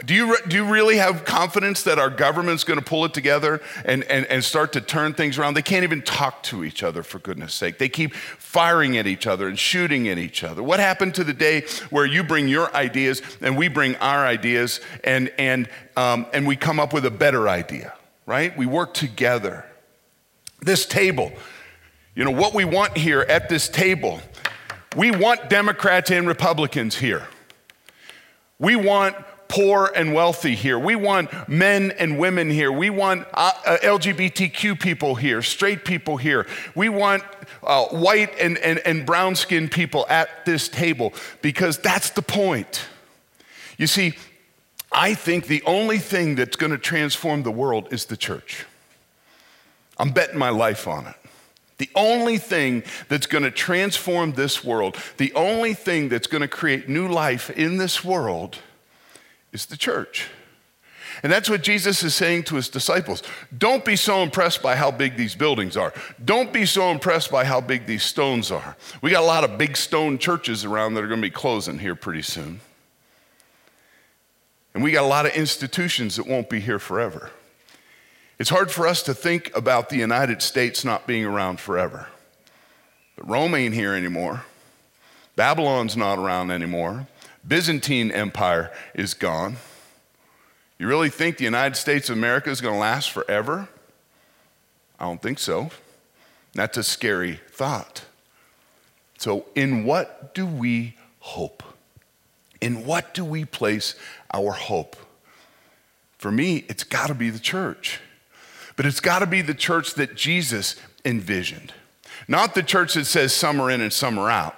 Do 0.07 0.15
you, 0.15 0.37
do 0.49 0.57
you 0.57 0.65
really 0.65 0.97
have 0.97 1.25
confidence 1.25 1.83
that 1.83 1.99
our 1.99 2.09
government's 2.09 2.65
going 2.65 2.79
to 2.79 2.85
pull 2.85 3.05
it 3.05 3.13
together 3.13 3.61
and, 3.85 4.03
and, 4.05 4.25
and 4.27 4.43
start 4.43 4.73
to 4.73 4.81
turn 4.81 5.13
things 5.13 5.39
around? 5.39 5.55
They 5.55 5.63
can't 5.63 5.85
even 5.85 6.01
talk 6.01 6.43
to 6.45 6.65
each 6.65 6.83
other, 6.83 7.03
for 7.03 7.19
goodness 7.19 7.53
sake. 7.53 7.79
They 7.79 7.91
keep 7.91 8.15
firing 8.15 8.97
at 8.97 9.07
each 9.07 9.27
other 9.27 9.47
and 9.49 9.59
shooting 9.59 10.09
at 10.09 10.17
each 10.17 10.43
other. 10.43 10.63
What 10.63 10.81
happened 10.81 11.15
to 11.17 11.25
the 11.25 11.35
day 11.35 11.67
where 11.91 12.07
you 12.07 12.25
bring 12.25 12.49
your 12.49 12.75
ideas 12.75 13.21
and 13.43 13.57
we 13.57 13.69
bring 13.69 13.95
our 13.97 14.27
ideas 14.27 14.81
and, 15.05 15.31
and, 15.39 15.69
um, 15.97 16.27
and 16.33 16.47
we 16.47 16.57
come 16.57 16.81
up 16.81 16.95
with 16.95 17.05
a 17.05 17.11
better 17.11 17.49
idea, 17.49 17.93
right? 18.25 18.57
We 18.57 18.65
work 18.65 18.95
together. 18.95 19.67
This 20.63 20.87
table, 20.87 21.33
you 22.15 22.25
know, 22.25 22.31
what 22.31 22.55
we 22.55 22.65
want 22.65 22.97
here 22.97 23.21
at 23.21 23.51
this 23.51 23.69
table, 23.69 24.23
we 24.97 25.11
want 25.11 25.51
Democrats 25.51 26.11
and 26.11 26.27
Republicans 26.27 26.97
here. 26.97 27.29
We 28.59 28.75
want 28.77 29.17
poor 29.53 29.93
and 29.95 30.15
wealthy 30.15 30.55
here. 30.55 30.79
We 30.79 30.97
want 30.97 31.47
men 31.47 31.91
and 31.99 32.19
women 32.19 32.49
here. 32.49 32.73
We 32.73 32.89
want 32.89 33.27
uh, 33.35 33.53
uh 33.67 33.77
LGBTQ 33.83 34.81
people 34.81 35.15
here, 35.15 35.43
straight 35.43 35.85
people 35.85 36.17
here. 36.17 36.47
We 36.75 36.89
want 36.89 37.23
uh, 37.63 37.85
white 37.89 38.33
and, 38.41 38.57
and, 38.59 38.79
and 38.79 39.05
brown 39.05 39.37
skinned 39.37 39.71
people 39.71 40.07
at 40.09 40.47
this 40.47 40.71
table 40.71 41.13
because 41.43 41.77
that's 41.77 42.09
the 42.11 42.23
point. 42.23 42.87
You 43.77 43.87
see, 43.87 44.15
I 44.91 45.13
think 45.13 45.49
the 45.49 45.63
only 45.67 45.99
thing 45.99 46.35
that's 46.35 46.57
going 46.57 46.73
to 46.73 46.79
transform 46.79 47.43
the 47.43 47.51
world 47.51 47.93
is 47.93 48.07
the 48.07 48.17
church. 48.17 48.65
I'm 49.99 50.13
betting 50.13 50.39
my 50.39 50.49
life 50.49 50.89
on 50.89 51.07
it. 51.07 51.17
The 51.77 51.91
only 51.95 52.39
thing 52.39 52.85
that's 53.11 53.27
going 53.27 53.45
to 53.45 53.51
transform 53.51 54.33
this 54.33 54.65
world, 54.65 54.97
the 55.19 55.35
only 55.35 55.75
thing 55.75 56.09
that's 56.09 56.27
going 56.27 56.41
to 56.41 56.49
create 56.49 56.89
new 56.89 57.07
life 57.07 57.51
in 57.51 57.77
this 57.77 58.03
world 58.03 58.59
is 59.53 59.67
the 59.67 59.77
church. 59.77 60.29
And 61.23 61.31
that's 61.31 61.51
what 61.51 61.63
Jesus 61.63 62.03
is 62.03 62.15
saying 62.15 62.45
to 62.45 62.57
his 62.57 62.69
disciples. 62.69 63.23
Don't 63.57 63.85
be 63.85 63.97
so 63.97 64.23
impressed 64.23 64.63
by 64.63 64.77
how 64.77 64.91
big 64.91 65.17
these 65.17 65.35
buildings 65.35 65.77
are. 65.77 65.93
Don't 66.25 66.53
be 66.53 66.65
so 66.67 66.91
impressed 66.91 67.31
by 67.31 67.45
how 67.45 67.61
big 67.61 67.87
these 67.87 68.03
stones 68.03 68.51
are. 68.51 68.77
We 69.03 69.11
got 69.11 69.23
a 69.23 69.27
lot 69.27 69.45
of 69.45 69.59
big 69.59 69.77
stone 69.77 70.19
churches 70.19 70.65
around 70.65 70.95
that 70.95 71.05
are 71.05 71.09
going 71.09 71.21
to 71.21 71.27
be 71.27 71.31
closing 71.31 71.79
here 71.79 71.95
pretty 71.95 72.23
soon. 72.23 72.61
And 74.75 74.83
we 74.83 74.91
got 74.91 75.05
a 75.05 75.07
lot 75.07 75.27
of 75.27 75.33
institutions 75.33 76.17
that 76.17 76.27
won't 76.27 76.49
be 76.49 76.61
here 76.61 76.79
forever. 76.79 77.31
It's 78.39 78.51
hard 78.51 78.71
for 78.71 78.87
us 78.87 79.03
to 79.05 79.15
think 79.15 79.55
about 79.55 79.91
the 79.91 79.99
United 79.99 80.43
States 80.43 80.85
not 80.85 81.07
being 81.07 81.25
around 81.25 81.61
forever. 81.61 82.09
But 83.17 83.29
Rome 83.29 83.55
ain't 83.55 83.75
here 83.75 83.95
anymore. 83.95 84.45
Babylon's 85.37 85.97
not 85.97 86.19
around 86.19 86.51
anymore. 86.51 87.07
Byzantine 87.47 88.11
Empire 88.11 88.71
is 88.95 89.15
gone. 89.15 89.57
You 90.79 90.87
really 90.87 91.11
think 91.11 91.37
the 91.37 91.45
United 91.45 91.77
States 91.77 92.11
of 92.11 92.17
America 92.17 92.51
is 92.51 92.61
going 92.61 92.75
to 92.75 92.81
last 92.81 93.11
forever? 93.11 93.69
I 94.99 95.05
don't 95.05 95.21
think 95.21 95.39
so. 95.39 95.71
That's 96.55 96.77
a 96.77 96.83
scary 96.83 97.41
thought. 97.51 98.05
So, 99.19 99.47
in 99.55 99.85
what 99.85 100.35
do 100.35 100.47
we 100.47 100.97
hope? 101.21 101.63
In 102.61 102.85
what 102.85 103.15
do 103.15 103.25
we 103.25 103.45
place 103.45 103.95
our 104.33 104.53
hope? 104.53 104.97
For 106.19 106.31
me, 106.31 106.65
it's 106.69 106.85
got 106.85 107.09
to 107.09 107.15
be 107.15 107.31
the 107.31 107.39
church. 107.39 108.01
But 108.77 108.87
it's 108.87 109.01
got 109.01 109.19
to 109.21 109.27
be 109.27 109.43
the 109.43 109.55
church 109.55 109.95
that 109.95 110.15
Jesus 110.15 110.77
envisioned. 111.05 111.73
Not 112.29 112.55
the 112.55 112.63
church 112.63 112.95
that 112.95 113.07
says 113.07 113.35
some 113.35 113.61
are 113.61 113.71
in 113.71 113.81
and 113.81 113.93
some 113.93 114.19
are 114.19 114.31
out. 114.31 114.57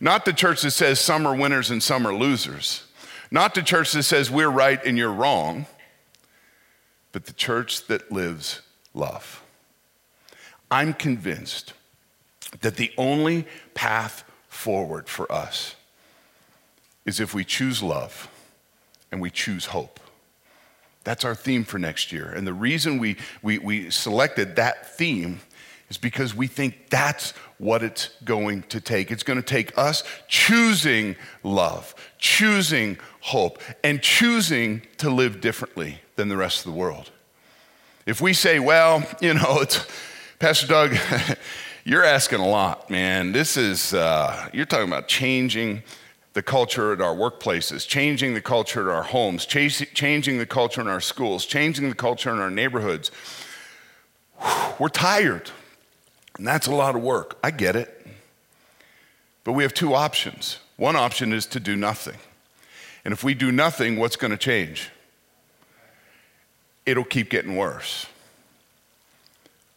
Not 0.00 0.24
the 0.24 0.32
church 0.32 0.62
that 0.62 0.70
says 0.70 0.98
some 0.98 1.26
are 1.26 1.34
winners 1.34 1.70
and 1.70 1.82
some 1.82 2.06
are 2.06 2.14
losers. 2.14 2.84
Not 3.30 3.54
the 3.54 3.62
church 3.62 3.92
that 3.92 4.02
says 4.02 4.30
we're 4.30 4.48
right 4.48 4.82
and 4.84 4.96
you're 4.96 5.12
wrong. 5.12 5.66
But 7.12 7.26
the 7.26 7.32
church 7.32 7.86
that 7.88 8.10
lives 8.10 8.62
love. 8.94 9.42
I'm 10.70 10.94
convinced 10.94 11.74
that 12.60 12.76
the 12.76 12.92
only 12.96 13.46
path 13.74 14.24
forward 14.48 15.08
for 15.08 15.30
us 15.30 15.76
is 17.04 17.20
if 17.20 17.34
we 17.34 17.44
choose 17.44 17.82
love 17.82 18.28
and 19.10 19.20
we 19.20 19.30
choose 19.30 19.66
hope. 19.66 20.00
That's 21.02 21.24
our 21.24 21.34
theme 21.34 21.64
for 21.64 21.78
next 21.78 22.12
year. 22.12 22.30
And 22.30 22.46
the 22.46 22.54
reason 22.54 22.98
we, 22.98 23.16
we, 23.42 23.58
we 23.58 23.90
selected 23.90 24.56
that 24.56 24.96
theme 24.96 25.40
is 25.90 25.98
because 25.98 26.34
we 26.34 26.46
think 26.46 26.88
that's 26.88 27.32
what 27.58 27.82
it's 27.82 28.10
going 28.24 28.62
to 28.62 28.80
take. 28.80 29.10
It's 29.10 29.24
going 29.24 29.42
to 29.42 29.46
take 29.46 29.76
us 29.76 30.04
choosing 30.28 31.16
love, 31.42 31.94
choosing 32.18 32.96
hope, 33.20 33.60
and 33.84 34.00
choosing 34.00 34.82
to 34.98 35.10
live 35.10 35.40
differently 35.40 36.00
than 36.16 36.28
the 36.28 36.36
rest 36.36 36.64
of 36.64 36.72
the 36.72 36.78
world. 36.78 37.10
If 38.06 38.20
we 38.20 38.32
say, 38.32 38.60
well, 38.60 39.04
you 39.20 39.34
know, 39.34 39.58
it's 39.60 39.84
Pastor 40.38 40.68
Doug, 40.68 40.96
you're 41.84 42.04
asking 42.04 42.40
a 42.40 42.48
lot, 42.48 42.88
man. 42.88 43.32
This 43.32 43.56
is, 43.56 43.92
uh, 43.92 44.48
you're 44.54 44.66
talking 44.66 44.88
about 44.88 45.08
changing 45.08 45.82
the 46.32 46.42
culture 46.42 46.92
at 46.92 47.00
our 47.00 47.14
workplaces, 47.14 47.86
changing 47.86 48.34
the 48.34 48.40
culture 48.40 48.88
at 48.88 48.94
our 48.94 49.02
homes, 49.02 49.44
changing 49.44 50.38
the 50.38 50.46
culture 50.46 50.80
in 50.80 50.86
our 50.86 51.00
schools, 51.00 51.44
changing 51.44 51.88
the 51.88 51.94
culture 51.96 52.30
in 52.30 52.38
our 52.38 52.50
neighborhoods. 52.50 53.10
We're 54.78 54.88
tired. 54.88 55.50
And 56.38 56.46
that's 56.46 56.66
a 56.66 56.74
lot 56.74 56.96
of 56.96 57.02
work. 57.02 57.38
I 57.42 57.50
get 57.50 57.76
it. 57.76 58.06
But 59.44 59.52
we 59.52 59.62
have 59.62 59.74
two 59.74 59.94
options. 59.94 60.58
One 60.76 60.96
option 60.96 61.32
is 61.32 61.46
to 61.46 61.60
do 61.60 61.76
nothing. 61.76 62.16
And 63.04 63.12
if 63.12 63.24
we 63.24 63.34
do 63.34 63.50
nothing, 63.50 63.98
what's 63.98 64.16
going 64.16 64.30
to 64.30 64.36
change? 64.36 64.90
It'll 66.86 67.04
keep 67.04 67.30
getting 67.30 67.56
worse. 67.56 68.06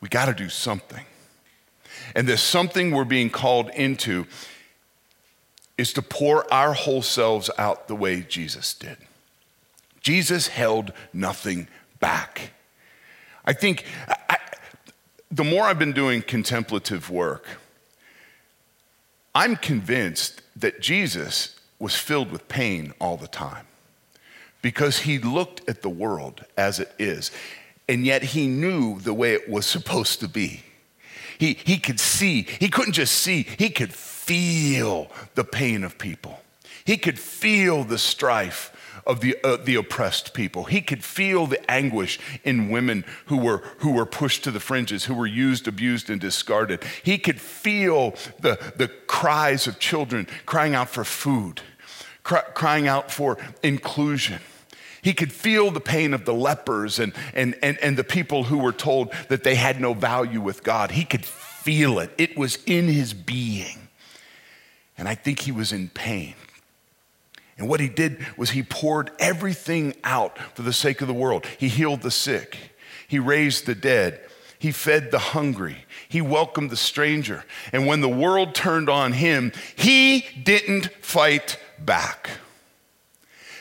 We 0.01 0.09
got 0.09 0.25
to 0.25 0.33
do 0.33 0.49
something. 0.49 1.05
And 2.15 2.27
this 2.27 2.41
something 2.41 2.91
we're 2.91 3.05
being 3.05 3.29
called 3.29 3.69
into 3.69 4.25
is 5.77 5.93
to 5.93 6.01
pour 6.01 6.51
our 6.53 6.73
whole 6.73 7.01
selves 7.01 7.49
out 7.57 7.87
the 7.87 7.95
way 7.95 8.21
Jesus 8.21 8.73
did. 8.73 8.97
Jesus 10.01 10.47
held 10.47 10.91
nothing 11.13 11.67
back. 11.99 12.51
I 13.45 13.53
think 13.53 13.85
the 15.33 15.43
more 15.43 15.63
I've 15.63 15.79
been 15.79 15.93
doing 15.93 16.21
contemplative 16.21 17.09
work, 17.09 17.47
I'm 19.33 19.55
convinced 19.55 20.41
that 20.55 20.79
Jesus 20.79 21.59
was 21.79 21.95
filled 21.95 22.31
with 22.31 22.47
pain 22.47 22.93
all 23.01 23.17
the 23.17 23.27
time 23.27 23.65
because 24.61 24.99
he 24.99 25.17
looked 25.17 25.67
at 25.67 25.81
the 25.81 25.89
world 25.89 26.45
as 26.55 26.79
it 26.79 26.93
is, 26.99 27.31
and 27.89 28.05
yet 28.05 28.21
he 28.21 28.47
knew 28.47 28.99
the 28.99 29.13
way 29.13 29.33
it 29.33 29.49
was 29.49 29.65
supposed 29.65 30.19
to 30.19 30.27
be. 30.27 30.61
He, 31.39 31.55
he 31.65 31.79
could 31.79 31.99
see, 31.99 32.43
he 32.59 32.69
couldn't 32.69 32.93
just 32.93 33.15
see, 33.15 33.47
he 33.57 33.69
could 33.69 33.91
feel 33.91 35.11
the 35.33 35.43
pain 35.43 35.83
of 35.83 35.97
people. 35.97 36.39
He 36.85 36.95
could 36.95 37.17
feel 37.17 37.83
the 37.83 37.97
strife 37.97 38.71
of 39.05 39.21
the, 39.21 39.37
uh, 39.43 39.57
the 39.57 39.75
oppressed 39.75 40.33
people. 40.33 40.65
He 40.65 40.81
could 40.81 41.03
feel 41.03 41.47
the 41.47 41.69
anguish 41.69 42.19
in 42.43 42.69
women 42.69 43.05
who 43.25 43.37
were, 43.37 43.63
who 43.79 43.91
were 43.91 44.05
pushed 44.05 44.43
to 44.45 44.51
the 44.51 44.59
fringes, 44.59 45.05
who 45.05 45.13
were 45.13 45.27
used, 45.27 45.67
abused, 45.67 46.09
and 46.09 46.19
discarded. 46.19 46.83
He 47.03 47.17
could 47.17 47.39
feel 47.39 48.11
the, 48.39 48.59
the 48.75 48.87
cries 49.07 49.67
of 49.67 49.79
children 49.79 50.27
crying 50.45 50.75
out 50.75 50.89
for 50.89 51.03
food, 51.03 51.61
cry, 52.23 52.41
crying 52.53 52.87
out 52.87 53.11
for 53.11 53.37
inclusion. 53.61 54.39
He 55.01 55.13
could 55.13 55.33
feel 55.33 55.69
the 55.69 55.81
pain 55.81 56.13
of 56.13 56.23
the 56.23 56.33
lepers 56.33 56.97
and, 56.97 57.11
and, 57.33 57.55
and, 57.61 57.77
and 57.79 57.97
the 57.97 58.05
people 58.05 58.45
who 58.45 58.57
were 58.57 58.71
told 58.71 59.13
that 59.27 59.43
they 59.43 59.55
had 59.55 59.81
no 59.81 59.93
value 59.93 60.39
with 60.39 60.63
God. 60.63 60.91
He 60.91 61.03
could 61.03 61.25
feel 61.25 61.99
it, 61.99 62.11
it 62.17 62.37
was 62.37 62.57
in 62.65 62.87
his 62.87 63.13
being. 63.13 63.89
And 64.97 65.07
I 65.07 65.15
think 65.15 65.41
he 65.41 65.51
was 65.51 65.73
in 65.73 65.89
pain. 65.89 66.35
And 67.57 67.69
what 67.69 67.79
he 67.79 67.89
did 67.89 68.25
was 68.37 68.51
he 68.51 68.63
poured 68.63 69.11
everything 69.19 69.95
out 70.03 70.37
for 70.55 70.63
the 70.63 70.73
sake 70.73 71.01
of 71.01 71.07
the 71.07 71.13
world. 71.13 71.45
He 71.45 71.67
healed 71.67 72.01
the 72.01 72.11
sick, 72.11 72.57
he 73.07 73.19
raised 73.19 73.65
the 73.65 73.75
dead, 73.75 74.19
he 74.57 74.71
fed 74.71 75.11
the 75.11 75.19
hungry, 75.19 75.85
he 76.09 76.21
welcomed 76.21 76.69
the 76.69 76.77
stranger. 76.77 77.43
And 77.71 77.85
when 77.85 78.01
the 78.01 78.09
world 78.09 78.55
turned 78.55 78.89
on 78.89 79.13
him, 79.13 79.51
he 79.75 80.25
didn't 80.41 80.89
fight 81.01 81.59
back. 81.79 82.29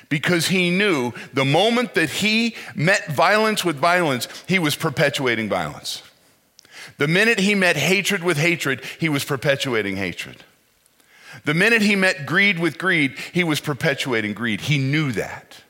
Because 0.09 0.49
he 0.49 0.71
knew 0.71 1.13
the 1.33 1.45
moment 1.45 1.95
that 1.95 2.11
he 2.11 2.55
met 2.75 3.13
violence 3.13 3.65
with 3.65 3.77
violence, 3.77 4.29
he 4.47 4.59
was 4.59 4.77
perpetuating 4.77 5.49
violence. 5.49 6.03
The 6.99 7.09
minute 7.09 7.39
he 7.39 7.55
met 7.55 7.77
hatred 7.77 8.23
with 8.23 8.37
hatred, 8.37 8.83
he 9.01 9.09
was 9.09 9.25
perpetuating 9.25 9.97
hatred. 9.97 10.45
The 11.45 11.55
minute 11.55 11.83
he 11.83 11.97
met 11.97 12.27
greed 12.27 12.59
with 12.59 12.79
greed, 12.79 13.19
he 13.33 13.45
was 13.45 13.61
perpetuating 13.61 14.35
greed. 14.35 14.62
He 14.62 14.79
knew 14.79 15.12
that. 15.12 15.62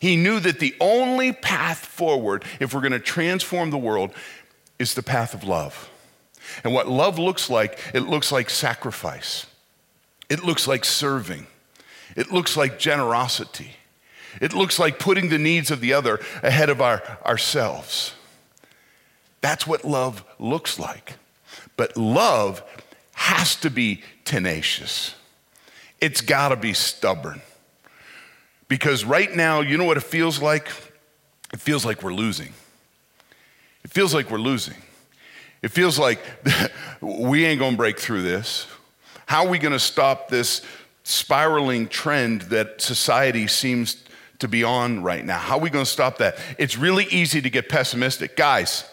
He 0.00 0.16
knew 0.16 0.40
that 0.40 0.60
the 0.60 0.74
only 0.80 1.32
path 1.32 1.78
forward, 1.78 2.44
if 2.60 2.74
we're 2.74 2.80
going 2.80 2.92
to 2.92 2.98
transform 2.98 3.70
the 3.70 3.78
world, 3.78 4.10
is 4.78 4.94
the 4.94 5.02
path 5.02 5.34
of 5.34 5.44
love. 5.44 5.90
And 6.64 6.72
what 6.72 6.88
love 6.88 7.18
looks 7.18 7.50
like, 7.50 7.78
it 7.94 8.00
looks 8.00 8.30
like 8.30 8.50
sacrifice, 8.50 9.46
it 10.28 10.44
looks 10.44 10.68
like 10.68 10.84
serving, 10.84 11.46
it 12.14 12.30
looks 12.30 12.56
like 12.56 12.78
generosity, 12.78 13.72
it 14.40 14.52
looks 14.52 14.78
like 14.78 14.98
putting 14.98 15.28
the 15.28 15.38
needs 15.38 15.70
of 15.70 15.80
the 15.80 15.92
other 15.92 16.20
ahead 16.42 16.68
of 16.68 16.80
our, 16.80 17.02
ourselves. 17.24 18.14
That's 19.40 19.66
what 19.66 19.84
love 19.84 20.24
looks 20.38 20.78
like. 20.78 21.14
But 21.76 21.96
love 21.96 22.62
has 23.16 23.56
to 23.56 23.70
be 23.70 24.02
tenacious. 24.24 25.14
It's 26.00 26.20
got 26.20 26.50
to 26.50 26.56
be 26.56 26.74
stubborn. 26.74 27.40
Because 28.68 29.04
right 29.04 29.34
now, 29.34 29.62
you 29.62 29.78
know 29.78 29.84
what 29.84 29.96
it 29.96 30.02
feels 30.02 30.40
like? 30.40 30.68
It 31.52 31.60
feels 31.60 31.84
like 31.84 32.02
we're 32.02 32.12
losing. 32.12 32.52
It 33.84 33.90
feels 33.90 34.12
like 34.12 34.30
we're 34.30 34.38
losing. 34.38 34.76
It 35.62 35.70
feels 35.70 35.98
like 35.98 36.20
we 37.00 37.46
ain't 37.46 37.58
gonna 37.58 37.76
break 37.76 37.98
through 37.98 38.22
this. 38.22 38.66
How 39.24 39.46
are 39.46 39.48
we 39.48 39.58
gonna 39.58 39.78
stop 39.78 40.28
this 40.28 40.62
spiraling 41.02 41.88
trend 41.88 42.42
that 42.42 42.82
society 42.82 43.46
seems 43.46 44.04
to 44.40 44.48
be 44.48 44.62
on 44.62 45.02
right 45.02 45.24
now? 45.24 45.38
How 45.38 45.56
are 45.56 45.60
we 45.60 45.70
gonna 45.70 45.86
stop 45.86 46.18
that? 46.18 46.36
It's 46.58 46.76
really 46.76 47.06
easy 47.06 47.40
to 47.40 47.48
get 47.48 47.68
pessimistic. 47.70 48.36
Guys, 48.36 48.84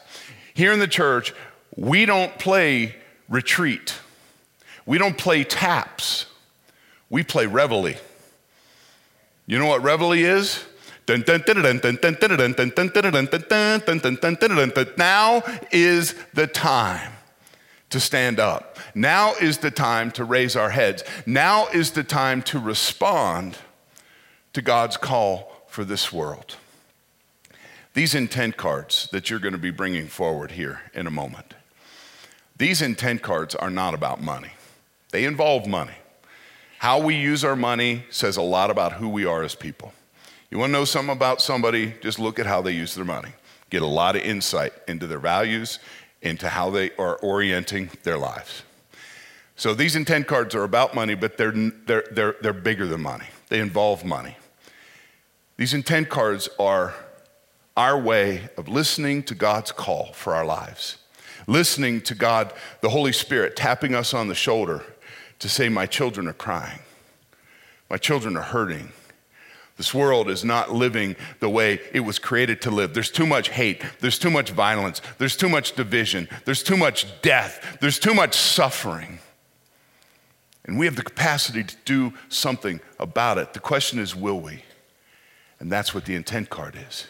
here 0.53 0.71
in 0.71 0.79
the 0.79 0.87
church, 0.87 1.33
we 1.75 2.05
don't 2.05 2.37
play 2.39 2.95
retreat. 3.27 3.95
We 4.85 4.97
don't 4.97 5.17
play 5.17 5.43
taps, 5.43 6.25
we 7.09 7.23
play 7.23 7.45
reveille. 7.45 7.95
You 9.45 9.59
know 9.59 9.67
what 9.67 9.83
reveille 9.83 10.13
is? 10.13 10.63
Now 14.97 15.43
is 15.71 16.15
the 16.33 16.47
time 16.47 17.11
to 17.89 17.99
stand 17.99 18.39
up. 18.39 18.77
Now 18.95 19.33
is 19.33 19.57
the 19.57 19.69
time 19.69 20.11
to 20.11 20.23
raise 20.23 20.55
our 20.55 20.69
heads. 20.69 21.03
Now 21.25 21.67
is 21.67 21.91
the 21.91 22.03
time 22.03 22.41
to 22.43 22.59
respond 22.59 23.57
to 24.53 24.61
God's 24.61 24.97
call 24.97 25.51
for 25.67 25.83
this 25.83 26.13
world. 26.13 26.55
These 27.93 28.15
intent 28.15 28.57
cards 28.57 29.09
that 29.11 29.29
you're 29.29 29.39
going 29.39 29.53
to 29.53 29.59
be 29.59 29.71
bringing 29.71 30.07
forward 30.07 30.51
here 30.51 30.81
in 30.93 31.05
a 31.05 31.11
moment, 31.11 31.53
these 32.57 32.81
intent 32.81 33.21
cards 33.21 33.53
are 33.55 33.69
not 33.69 33.93
about 33.93 34.21
money, 34.21 34.52
they 35.13 35.25
involve 35.25 35.67
money. 35.67 35.93
How 36.79 36.99
we 36.99 37.13
use 37.15 37.45
our 37.45 37.55
money 37.55 38.03
says 38.09 38.35
a 38.35 38.41
lot 38.41 38.71
about 38.71 38.93
who 38.93 39.07
we 39.07 39.25
are 39.25 39.43
as 39.43 39.53
people. 39.53 39.93
You 40.49 40.57
want 40.57 40.71
to 40.71 40.73
know 40.73 40.85
something 40.85 41.15
about 41.15 41.39
somebody? 41.39 41.93
Just 42.01 42.17
look 42.17 42.39
at 42.39 42.47
how 42.47 42.63
they 42.63 42.71
use 42.71 42.95
their 42.95 43.05
money. 43.05 43.29
Get 43.69 43.83
a 43.83 43.87
lot 43.87 44.15
of 44.15 44.23
insight 44.23 44.73
into 44.87 45.05
their 45.05 45.19
values, 45.19 45.77
into 46.23 46.49
how 46.49 46.71
they 46.71 46.89
are 46.97 47.17
orienting 47.17 47.91
their 48.01 48.17
lives. 48.17 48.63
So 49.55 49.75
these 49.75 49.95
intent 49.95 50.25
cards 50.25 50.55
are 50.55 50.63
about 50.63 50.95
money, 50.95 51.13
but 51.13 51.37
they're, 51.37 51.51
they're, 51.51 52.05
they're, 52.11 52.35
they're 52.41 52.51
bigger 52.51 52.87
than 52.87 53.01
money. 53.01 53.27
They 53.49 53.59
involve 53.59 54.03
money. 54.03 54.35
These 55.57 55.75
intent 55.75 56.09
cards 56.09 56.49
are 56.57 56.95
our 57.77 57.99
way 57.99 58.49
of 58.57 58.67
listening 58.67 59.21
to 59.23 59.35
God's 59.35 59.71
call 59.71 60.13
for 60.13 60.33
our 60.33 60.45
lives, 60.45 60.97
listening 61.45 62.01
to 62.01 62.15
God, 62.15 62.51
the 62.81 62.89
Holy 62.89 63.13
Spirit, 63.13 63.55
tapping 63.55 63.93
us 63.93 64.11
on 64.15 64.27
the 64.27 64.35
shoulder 64.35 64.83
to 65.43 65.49
say, 65.49 65.67
My 65.69 65.85
children 65.85 66.27
are 66.27 66.33
crying, 66.33 66.79
my 67.89 67.97
children 67.97 68.35
are 68.35 68.41
hurting. 68.41 68.91
This 69.75 69.93
world 69.93 70.29
is 70.29 70.45
not 70.45 70.71
living 70.71 71.15
the 71.39 71.49
way 71.49 71.81
it 71.91 72.01
was 72.01 72.19
created 72.19 72.61
to 72.61 72.71
live. 72.71 72.93
There's 72.93 73.09
too 73.09 73.25
much 73.25 73.49
hate. 73.49 73.83
There's 73.99 74.19
too 74.19 74.29
much 74.29 74.51
violence. 74.51 75.01
There's 75.17 75.35
too 75.35 75.49
much 75.49 75.73
division. 75.73 76.29
There's 76.45 76.61
too 76.61 76.77
much 76.77 77.07
death. 77.23 77.77
There's 77.81 77.97
too 77.97 78.13
much 78.13 78.35
suffering. 78.35 79.17
And 80.65 80.77
we 80.77 80.85
have 80.85 80.95
the 80.95 81.03
capacity 81.03 81.63
to 81.63 81.75
do 81.85 82.13
something 82.29 82.81
about 82.99 83.39
it. 83.39 83.53
The 83.53 83.59
question 83.59 83.97
is, 83.97 84.15
will 84.15 84.39
we? 84.39 84.63
And 85.59 85.71
that's 85.71 85.93
what 85.93 86.05
the 86.05 86.13
intent 86.13 86.51
card 86.51 86.77
is. 86.89 87.07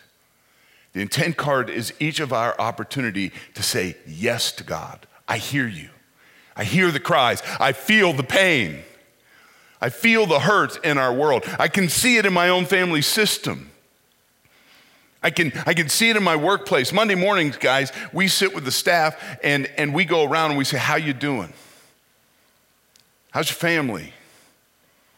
The 0.93 1.01
intent 1.01 1.35
card 1.35 1.69
is 1.69 1.93
each 1.99 2.21
of 2.21 2.31
our 2.31 2.59
opportunity 2.59 3.33
to 3.55 3.61
say 3.61 3.97
yes 4.07 4.53
to 4.53 4.63
God. 4.63 5.05
I 5.27 5.37
hear 5.37 5.67
you. 5.67 5.89
I 6.55 6.63
hear 6.63 6.91
the 6.91 6.99
cries. 6.99 7.41
I 7.59 7.73
feel 7.73 8.13
the 8.13 8.23
pain. 8.23 8.83
I 9.81 9.89
feel 9.89 10.25
the 10.25 10.39
hurt 10.39 10.83
in 10.85 10.97
our 10.97 11.13
world. 11.13 11.43
I 11.59 11.67
can 11.67 11.89
see 11.89 12.17
it 12.17 12.25
in 12.25 12.33
my 12.33 12.49
own 12.49 12.65
family 12.65 13.01
system. 13.01 13.71
I 15.21 15.29
can, 15.29 15.53
I 15.65 15.73
can 15.73 15.89
see 15.89 16.09
it 16.09 16.17
in 16.17 16.23
my 16.23 16.35
workplace. 16.35 16.91
Monday 16.91 17.15
mornings, 17.15 17.57
guys, 17.57 17.91
we 18.11 18.27
sit 18.27 18.53
with 18.53 18.65
the 18.65 18.71
staff 18.71 19.17
and, 19.43 19.67
and 19.77 19.93
we 19.93 20.05
go 20.05 20.23
around 20.23 20.51
and 20.51 20.57
we 20.57 20.65
say, 20.65 20.77
How 20.77 20.95
you 20.95 21.13
doing? 21.13 21.53
How's 23.31 23.49
your 23.49 23.55
family? 23.55 24.13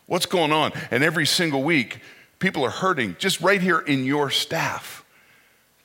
What's 0.05 0.27
going 0.27 0.51
on? 0.51 0.71
And 0.91 1.03
every 1.03 1.25
single 1.25 1.63
week, 1.63 1.99
People 2.39 2.63
are 2.63 2.69
hurting 2.69 3.15
just 3.17 3.41
right 3.41 3.61
here 3.61 3.79
in 3.79 4.05
your 4.05 4.29
staff. 4.29 5.03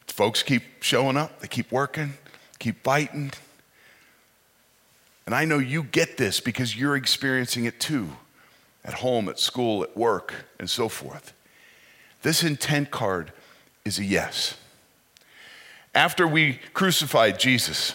Folks 0.07 0.42
keep 0.42 0.62
showing 0.80 1.16
up, 1.16 1.40
they 1.40 1.49
keep 1.49 1.71
working, 1.71 2.14
keep 2.59 2.83
fighting. 2.83 3.30
And 5.27 5.35
I 5.35 5.45
know 5.45 5.59
you 5.59 5.83
get 5.83 6.17
this 6.17 6.41
because 6.41 6.77
you're 6.77 6.97
experiencing 6.97 7.65
it 7.65 7.79
too 7.79 8.11
at 8.85 8.95
home, 8.95 9.29
at 9.29 9.39
school, 9.39 9.83
at 9.83 9.97
work, 9.97 10.35
and 10.59 10.69
so 10.69 10.89
forth. 10.89 11.33
This 12.23 12.43
intent 12.43 12.91
card 12.91 13.33
is 13.85 13.99
a 13.99 14.05
yes. 14.05 14.57
After 15.95 16.27
we 16.27 16.61
crucified 16.73 17.39
Jesus, 17.39 17.95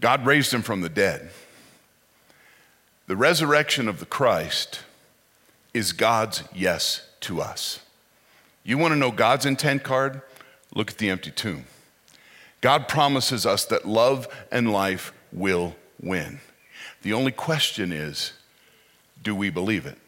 God 0.00 0.26
raised 0.26 0.52
him 0.52 0.62
from 0.62 0.80
the 0.80 0.88
dead. 0.88 1.30
The 3.06 3.16
resurrection 3.16 3.88
of 3.88 4.00
the 4.00 4.06
Christ 4.06 4.80
is 5.72 5.92
God's 5.92 6.42
yes 6.54 7.08
to 7.20 7.40
us. 7.40 7.80
You 8.64 8.78
want 8.78 8.92
to 8.92 8.98
know 8.98 9.10
God's 9.10 9.46
intent 9.46 9.84
card? 9.84 10.22
Look 10.74 10.90
at 10.90 10.98
the 10.98 11.08
empty 11.08 11.30
tomb. 11.30 11.64
God 12.60 12.88
promises 12.88 13.46
us 13.46 13.64
that 13.66 13.86
love 13.86 14.28
and 14.50 14.72
life 14.72 15.12
will 15.32 15.76
win. 16.00 16.40
The 17.02 17.12
only 17.12 17.32
question 17.32 17.92
is 17.92 18.32
do 19.22 19.34
we 19.34 19.50
believe 19.50 19.86
it? 19.86 19.98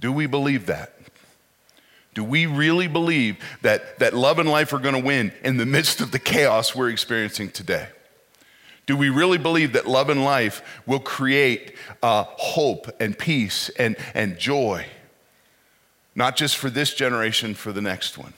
Do 0.00 0.12
we 0.12 0.26
believe 0.26 0.66
that? 0.66 0.92
Do 2.14 2.24
we 2.24 2.46
really 2.46 2.86
believe 2.86 3.36
that, 3.60 3.98
that 3.98 4.14
love 4.14 4.38
and 4.38 4.48
life 4.48 4.72
are 4.72 4.78
going 4.78 4.94
to 4.94 5.00
win 5.00 5.32
in 5.44 5.58
the 5.58 5.66
midst 5.66 6.00
of 6.00 6.12
the 6.12 6.18
chaos 6.18 6.74
we're 6.74 6.88
experiencing 6.88 7.50
today? 7.50 7.88
Do 8.86 8.96
we 8.96 9.10
really 9.10 9.36
believe 9.36 9.74
that 9.74 9.86
love 9.86 10.08
and 10.08 10.24
life 10.24 10.62
will 10.86 11.00
create 11.00 11.74
uh, 12.02 12.24
hope 12.24 12.88
and 13.00 13.18
peace 13.18 13.68
and, 13.78 13.96
and 14.14 14.38
joy, 14.38 14.86
not 16.14 16.36
just 16.36 16.56
for 16.56 16.70
this 16.70 16.94
generation, 16.94 17.54
for 17.54 17.72
the 17.72 17.82
next 17.82 18.16
one? 18.16 18.32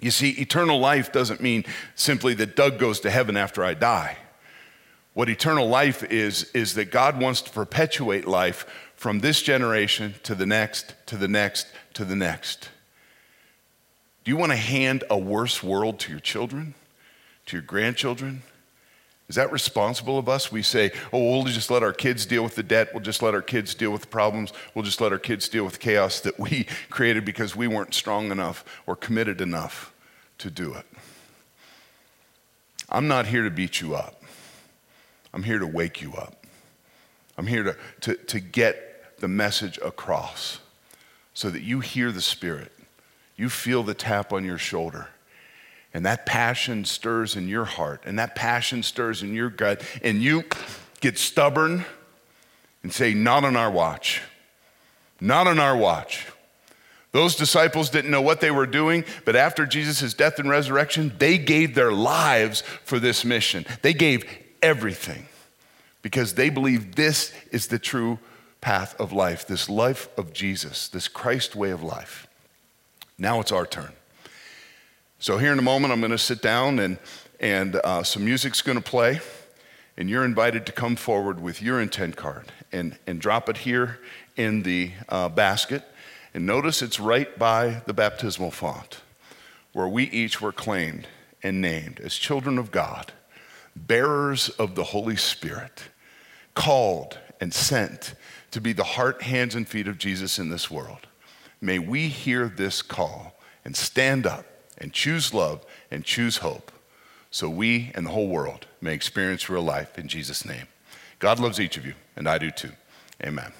You 0.00 0.10
see, 0.10 0.30
eternal 0.30 0.78
life 0.78 1.12
doesn't 1.12 1.40
mean 1.40 1.64
simply 1.94 2.34
that 2.34 2.56
Doug 2.56 2.78
goes 2.78 3.00
to 3.00 3.10
heaven 3.10 3.36
after 3.36 3.64
I 3.64 3.74
die. 3.74 4.16
What 5.14 5.28
eternal 5.28 5.68
life 5.68 6.04
is, 6.04 6.44
is 6.54 6.74
that 6.74 6.92
God 6.92 7.20
wants 7.20 7.42
to 7.42 7.50
perpetuate 7.50 8.26
life 8.26 8.66
from 8.94 9.20
this 9.20 9.42
generation 9.42 10.14
to 10.22 10.34
the 10.34 10.46
next, 10.46 10.94
to 11.06 11.16
the 11.16 11.26
next, 11.26 11.66
to 11.94 12.04
the 12.04 12.14
next. 12.14 12.68
Do 14.24 14.30
you 14.30 14.36
want 14.36 14.52
to 14.52 14.56
hand 14.56 15.04
a 15.10 15.18
worse 15.18 15.62
world 15.62 15.98
to 16.00 16.10
your 16.12 16.20
children, 16.20 16.74
to 17.46 17.56
your 17.56 17.62
grandchildren? 17.62 18.42
Is 19.28 19.36
that 19.36 19.52
responsible 19.52 20.18
of 20.18 20.28
us? 20.28 20.50
We 20.50 20.62
say, 20.62 20.90
oh, 21.12 21.32
we'll 21.32 21.44
just 21.44 21.70
let 21.70 21.82
our 21.82 21.92
kids 21.92 22.24
deal 22.24 22.42
with 22.42 22.54
the 22.54 22.62
debt. 22.62 22.88
We'll 22.94 23.02
just 23.02 23.22
let 23.22 23.34
our 23.34 23.42
kids 23.42 23.74
deal 23.74 23.90
with 23.90 24.00
the 24.02 24.06
problems. 24.08 24.54
We'll 24.74 24.84
just 24.84 25.02
let 25.02 25.12
our 25.12 25.18
kids 25.18 25.48
deal 25.50 25.64
with 25.64 25.80
chaos 25.80 26.20
that 26.20 26.38
we 26.38 26.66
created 26.90 27.26
because 27.26 27.54
we 27.54 27.68
weren't 27.68 27.92
strong 27.92 28.30
enough 28.30 28.64
or 28.86 28.96
committed 28.96 29.40
enough 29.42 29.92
to 30.38 30.50
do 30.50 30.72
it. 30.72 30.86
I'm 32.88 33.06
not 33.06 33.26
here 33.26 33.44
to 33.44 33.50
beat 33.50 33.82
you 33.82 33.94
up. 33.94 34.22
I'm 35.34 35.42
here 35.42 35.58
to 35.58 35.66
wake 35.66 36.00
you 36.00 36.14
up. 36.14 36.46
I'm 37.36 37.46
here 37.46 37.62
to, 37.64 37.76
to, 38.00 38.14
to 38.14 38.40
get 38.40 39.18
the 39.20 39.28
message 39.28 39.78
across 39.84 40.60
so 41.34 41.50
that 41.50 41.60
you 41.60 41.80
hear 41.80 42.10
the 42.10 42.22
Spirit. 42.22 42.72
You 43.36 43.50
feel 43.50 43.82
the 43.82 43.94
tap 43.94 44.32
on 44.32 44.44
your 44.44 44.58
shoulder 44.58 45.08
and 45.98 46.06
that 46.06 46.26
passion 46.26 46.84
stirs 46.84 47.34
in 47.34 47.48
your 47.48 47.64
heart, 47.64 48.04
and 48.06 48.20
that 48.20 48.36
passion 48.36 48.84
stirs 48.84 49.24
in 49.24 49.34
your 49.34 49.50
gut, 49.50 49.82
and 50.00 50.22
you 50.22 50.44
get 51.00 51.18
stubborn 51.18 51.84
and 52.84 52.92
say, 52.92 53.14
Not 53.14 53.42
on 53.42 53.56
our 53.56 53.68
watch. 53.68 54.22
Not 55.20 55.48
on 55.48 55.58
our 55.58 55.76
watch. 55.76 56.28
Those 57.10 57.34
disciples 57.34 57.90
didn't 57.90 58.12
know 58.12 58.22
what 58.22 58.40
they 58.40 58.52
were 58.52 58.64
doing, 58.64 59.04
but 59.24 59.34
after 59.34 59.66
Jesus' 59.66 60.14
death 60.14 60.38
and 60.38 60.48
resurrection, 60.48 61.12
they 61.18 61.36
gave 61.36 61.74
their 61.74 61.90
lives 61.90 62.60
for 62.84 63.00
this 63.00 63.24
mission. 63.24 63.66
They 63.82 63.92
gave 63.92 64.24
everything 64.62 65.26
because 66.02 66.34
they 66.34 66.48
believed 66.48 66.94
this 66.94 67.32
is 67.50 67.66
the 67.66 67.80
true 67.80 68.20
path 68.60 68.94
of 69.00 69.12
life, 69.12 69.48
this 69.48 69.68
life 69.68 70.08
of 70.16 70.32
Jesus, 70.32 70.86
this 70.86 71.08
Christ 71.08 71.56
way 71.56 71.70
of 71.70 71.82
life. 71.82 72.28
Now 73.18 73.40
it's 73.40 73.50
our 73.50 73.66
turn. 73.66 73.94
So, 75.20 75.36
here 75.36 75.50
in 75.50 75.58
a 75.58 75.62
moment, 75.62 75.92
I'm 75.92 75.98
going 75.98 76.12
to 76.12 76.18
sit 76.18 76.40
down 76.40 76.78
and, 76.78 76.96
and 77.40 77.74
uh, 77.74 78.04
some 78.04 78.24
music's 78.24 78.62
going 78.62 78.78
to 78.78 78.84
play. 78.84 79.20
And 79.96 80.08
you're 80.08 80.24
invited 80.24 80.64
to 80.66 80.72
come 80.72 80.94
forward 80.94 81.40
with 81.40 81.60
your 81.60 81.80
intent 81.80 82.14
card 82.14 82.52
and, 82.70 82.96
and 83.04 83.20
drop 83.20 83.48
it 83.48 83.56
here 83.56 83.98
in 84.36 84.62
the 84.62 84.92
uh, 85.08 85.28
basket. 85.28 85.82
And 86.32 86.46
notice 86.46 86.82
it's 86.82 87.00
right 87.00 87.36
by 87.36 87.82
the 87.86 87.92
baptismal 87.92 88.52
font 88.52 89.00
where 89.72 89.88
we 89.88 90.04
each 90.04 90.40
were 90.40 90.52
claimed 90.52 91.08
and 91.42 91.60
named 91.60 91.98
as 91.98 92.14
children 92.14 92.56
of 92.56 92.70
God, 92.70 93.10
bearers 93.74 94.50
of 94.50 94.76
the 94.76 94.84
Holy 94.84 95.16
Spirit, 95.16 95.82
called 96.54 97.18
and 97.40 97.52
sent 97.52 98.14
to 98.52 98.60
be 98.60 98.72
the 98.72 98.84
heart, 98.84 99.22
hands, 99.22 99.56
and 99.56 99.66
feet 99.66 99.88
of 99.88 99.98
Jesus 99.98 100.38
in 100.38 100.48
this 100.48 100.70
world. 100.70 101.08
May 101.60 101.80
we 101.80 102.06
hear 102.06 102.46
this 102.46 102.82
call 102.82 103.36
and 103.64 103.76
stand 103.76 104.24
up 104.24 104.46
and 104.78 104.92
choose 104.92 105.34
love 105.34 105.64
and 105.90 106.04
choose 106.04 106.38
hope 106.38 106.72
so 107.30 107.48
we 107.48 107.92
and 107.94 108.06
the 108.06 108.10
whole 108.10 108.28
world 108.28 108.66
may 108.80 108.94
experience 108.94 109.50
real 109.50 109.62
life 109.62 109.98
in 109.98 110.08
Jesus' 110.08 110.44
name. 110.44 110.66
God 111.18 111.38
loves 111.38 111.60
each 111.60 111.76
of 111.76 111.84
you, 111.84 111.94
and 112.16 112.28
I 112.28 112.38
do 112.38 112.50
too. 112.50 112.72
Amen. 113.22 113.52